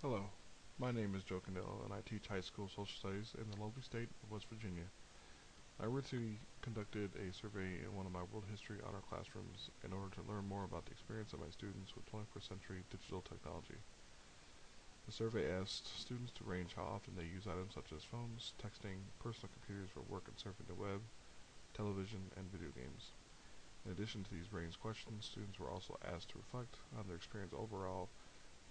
[0.00, 0.32] Hello,
[0.80, 3.84] my name is Joe Candelo and I teach high school social studies in the lovely
[3.84, 4.88] state of West Virginia.
[5.76, 10.08] I recently conducted a survey in one of my world history honor classrooms in order
[10.16, 13.76] to learn more about the experience of my students with 21st century digital technology.
[15.04, 19.04] The survey asked students to range how often they use items such as phones, texting,
[19.20, 21.04] personal computers for work and surfing the web,
[21.76, 23.12] television, and video games.
[23.84, 27.52] In addition to these range questions, students were also asked to reflect on their experience
[27.52, 28.08] overall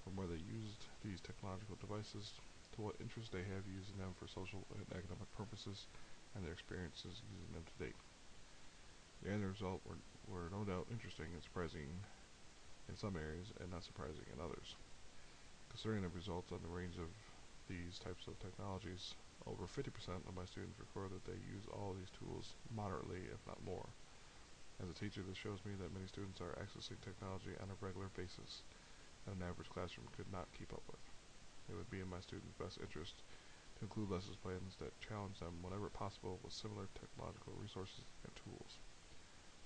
[0.03, 2.33] from where they used these technological devices
[2.75, 5.87] to what interest they have using them for social and academic purposes
[6.35, 7.99] and their experiences using them to date.
[9.23, 9.99] The end result were,
[10.31, 11.91] were no doubt interesting and surprising
[12.87, 14.79] in some areas and not surprising in others.
[15.69, 17.11] Considering the results on the range of
[17.67, 19.13] these types of technologies,
[19.45, 19.91] over 50%
[20.25, 23.85] of my students record that they use all these tools moderately, if not more.
[24.81, 28.07] As a teacher, this shows me that many students are accessing technology on a regular
[28.15, 28.63] basis
[29.31, 31.01] an average classroom could not keep up with.
[31.69, 33.21] It would be in my students' best interest
[33.77, 38.81] to include lesson plans that challenge them whenever possible with similar technological resources and tools.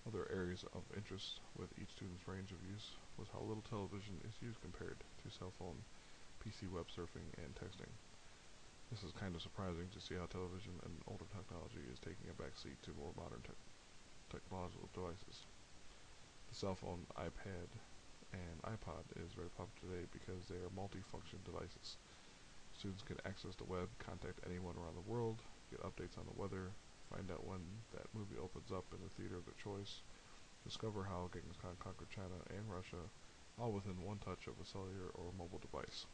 [0.03, 4.35] Other areas of interest with each student's range of use was how little television is
[4.43, 5.79] used compared to cell phone,
[6.43, 7.87] PC web surfing, and texting.
[8.91, 12.35] This is kind of surprising to see how television and older technology is taking a
[12.35, 13.55] backseat to more modern te
[14.29, 15.47] technological devices.
[16.51, 17.71] The cell phone, iPad,
[18.33, 22.01] and iPod is very popular today because they are multi-function devices.
[22.73, 26.73] Students can access the web, contact anyone around the world, get updates on the weather,
[27.13, 27.61] find out when
[27.93, 30.01] that movie opens up in the theater of their choice,
[30.65, 33.05] discover how Genghis Khan conquered China and Russia,
[33.61, 36.09] all within one touch of a cellular or mobile device.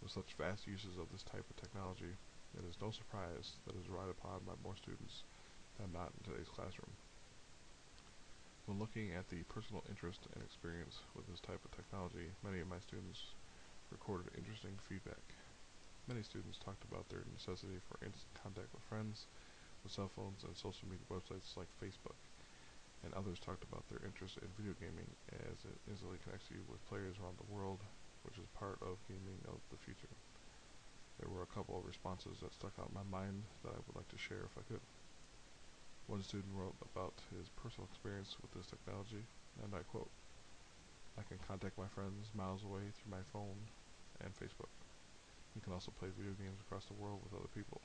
[0.00, 2.16] With such vast uses of this type of technology,
[2.56, 5.28] it is no surprise that it is relied upon by more students
[5.76, 6.96] than not in today's classroom.
[8.68, 12.68] When looking at the personal interest and experience with this type of technology, many of
[12.68, 13.32] my students
[13.88, 15.24] recorded interesting feedback.
[16.04, 19.24] Many students talked about their necessity for instant contact with friends
[19.80, 22.20] with cell phones and social media websites like Facebook,
[23.00, 25.08] and others talked about their interest in video gaming
[25.48, 27.80] as it easily connects you with players around the world,
[28.28, 30.12] which is part of gaming of the future.
[31.16, 33.96] There were a couple of responses that stuck out in my mind that I would
[33.96, 34.84] like to share if I could.
[36.08, 39.28] One student wrote about his personal experience with this technology,
[39.60, 40.08] and I quote,
[41.20, 43.60] I can contact my friends miles away through my phone
[44.24, 44.72] and Facebook.
[45.52, 47.84] We can also play video games across the world with other people.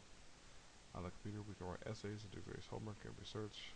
[0.96, 3.76] On the computer, we can write essays and do various homework and research.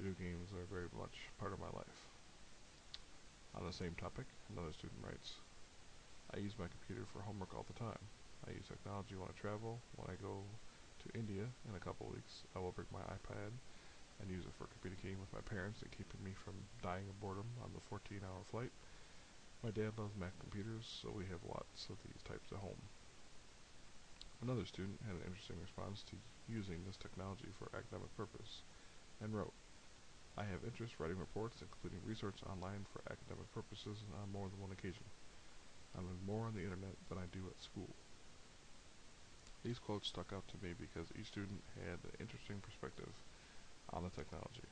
[0.00, 2.00] Video games are very much part of my life.
[3.60, 5.36] On the same topic, another student writes,
[6.32, 8.00] I use my computer for homework all the time.
[8.48, 10.48] I use technology when I travel, when I go
[11.14, 12.44] India in a couple weeks.
[12.54, 13.52] I will bring my iPad
[14.20, 17.46] and use it for communicating with my parents and keeping me from dying of boredom
[17.62, 18.72] on the 14 hour flight.
[19.62, 22.82] My dad loves Mac computers, so we have lots of these types at home.
[24.42, 28.62] Another student had an interesting response to using this technology for academic purpose
[29.20, 29.54] and wrote,
[30.38, 34.70] I have interest writing reports, including research online for academic purposes on more than one
[34.70, 35.02] occasion.
[35.98, 37.90] I learn more on the internet than I do at school.
[39.64, 43.10] These quotes stuck out to me because each student had an interesting perspective
[43.92, 44.68] on the technology.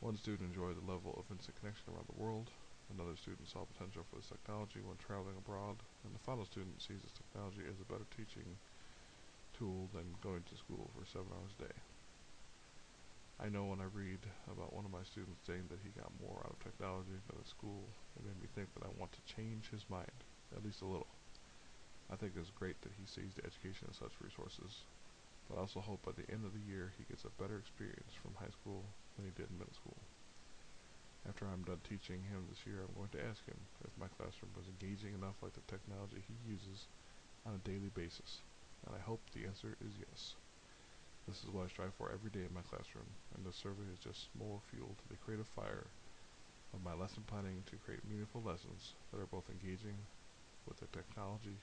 [0.00, 2.50] One student enjoyed the level of instant connection around the world,
[2.90, 7.00] another student saw potential for this technology when traveling abroad, and the final student sees
[7.00, 8.58] this technology as a better teaching
[9.54, 11.78] tool than going to school for seven hours a day.
[13.40, 14.20] I know when I read
[14.50, 17.48] about one of my students saying that he got more out of technology than at
[17.48, 17.86] school,
[18.18, 20.18] it made me think that I want to change his mind,
[20.54, 21.10] at least a little.
[22.12, 24.84] I think it's great that he sees the education as such resources,
[25.48, 28.12] but I also hope by the end of the year he gets a better experience
[28.20, 28.84] from high school
[29.16, 29.96] than he did in middle school.
[31.24, 34.52] After I'm done teaching him this year, I'm going to ask him if my classroom
[34.52, 36.84] was engaging enough like the technology he uses
[37.48, 38.44] on a daily basis,
[38.84, 40.36] and I hope the answer is yes.
[41.24, 44.04] This is what I strive for every day in my classroom, and this survey is
[44.04, 45.88] just more fuel to the creative fire
[46.76, 49.96] of my lesson planning to create meaningful lessons that are both engaging
[50.68, 51.56] with the technology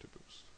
[0.00, 0.57] to boost.